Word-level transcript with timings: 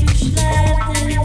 you 0.00 0.08
should 0.08 0.36
let 0.36 1.23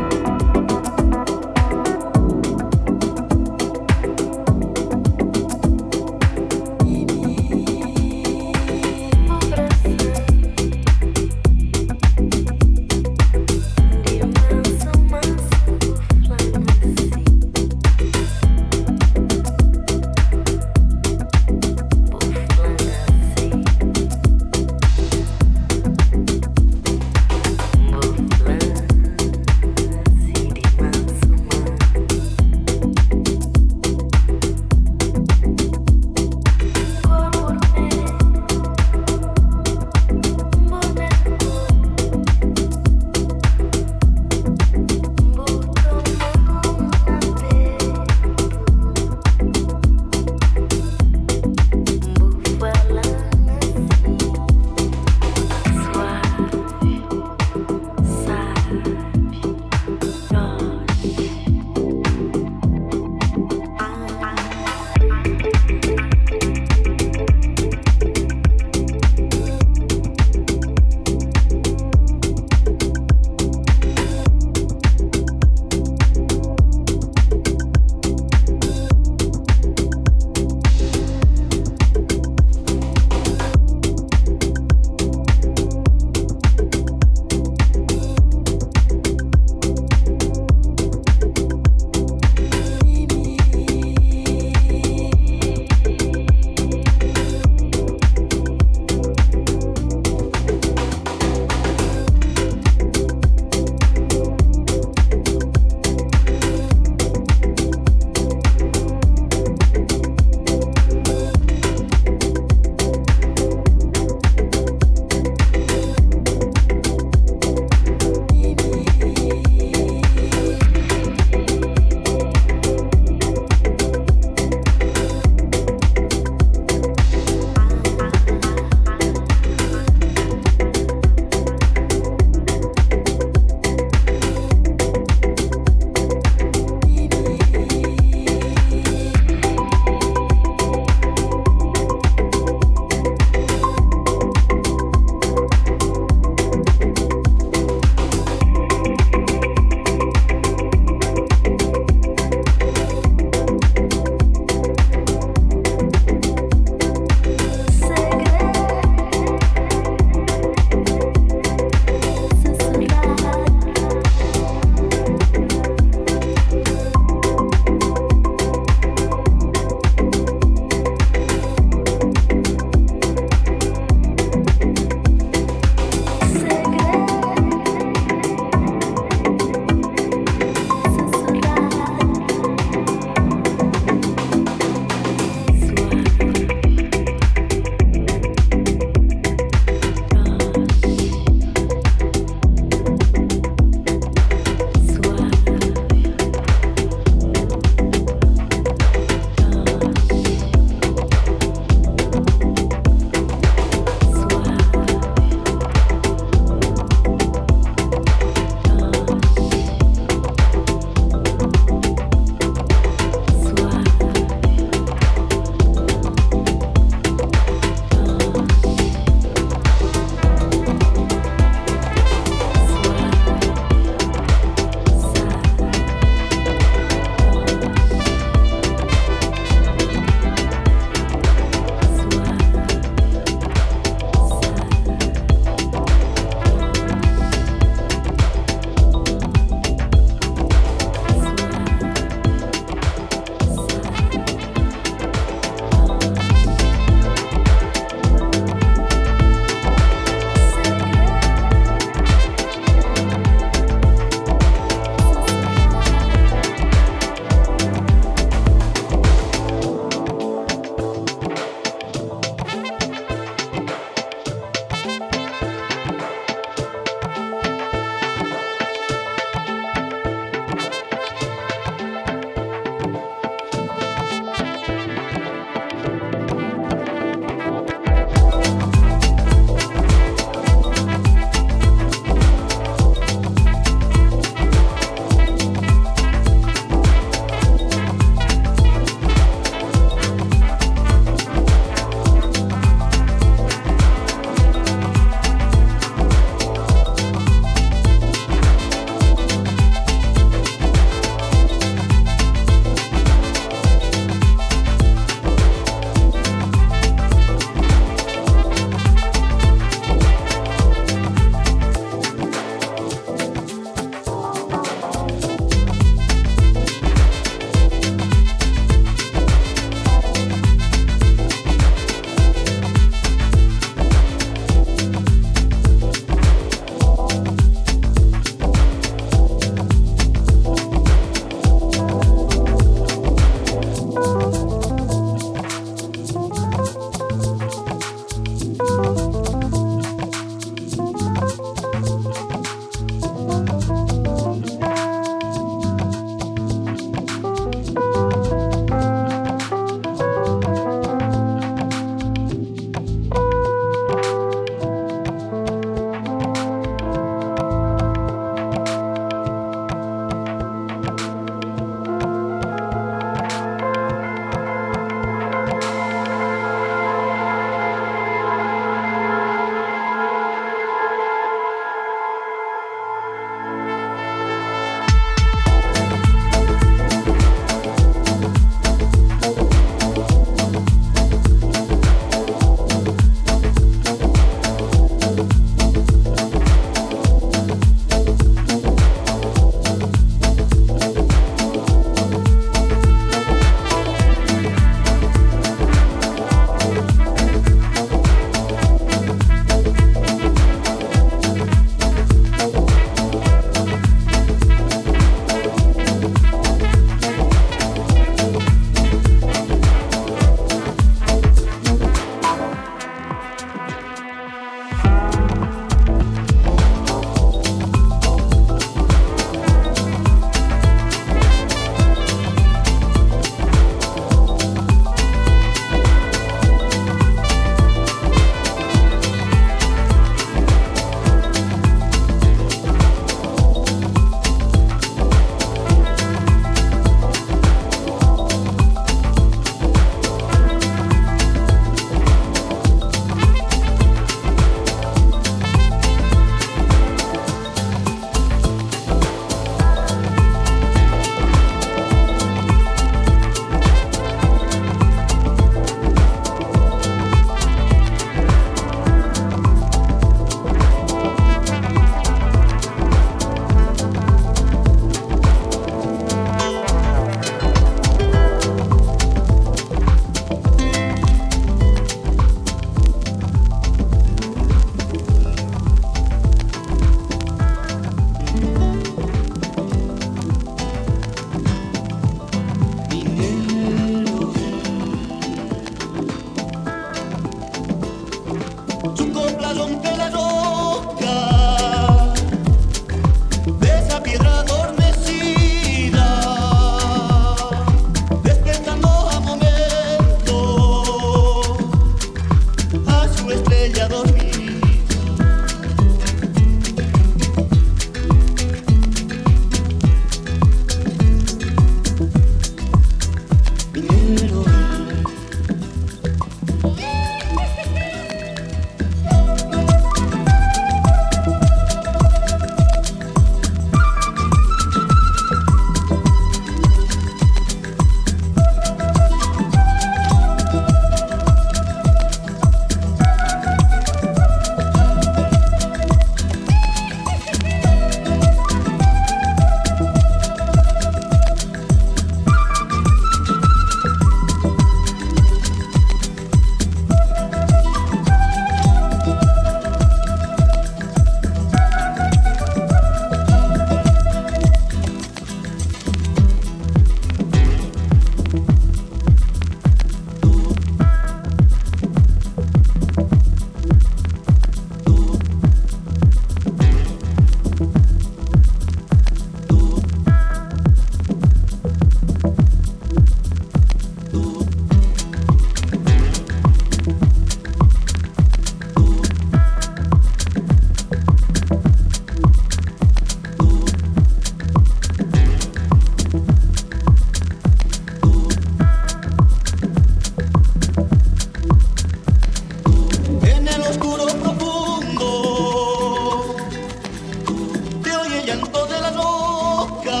la 598.52 598.90
loca, 598.90 600.00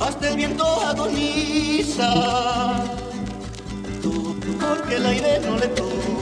hasta 0.00 0.28
el 0.30 0.36
viento 0.36 0.64
agoniza, 0.64 2.12
porque 4.60 4.96
el 4.96 5.06
aire 5.06 5.40
no 5.40 5.56
le 5.56 5.68
toca. 5.68 6.13